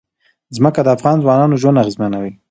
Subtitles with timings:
[0.55, 2.31] ځمکه د افغانانو ژوند اغېزمن کوي.